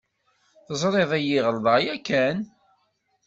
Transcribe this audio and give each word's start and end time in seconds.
Teẓriḍ-iyi 0.65 1.39
ɣelḍeɣ 1.45 1.77
yakan? 1.85 2.37